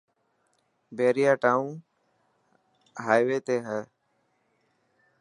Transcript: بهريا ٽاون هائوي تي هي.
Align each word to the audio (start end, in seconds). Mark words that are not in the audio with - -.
بهريا 0.95 1.33
ٽاون 1.43 1.67
هائوي 3.05 3.37
تي 3.45 3.55
هي. 3.67 3.81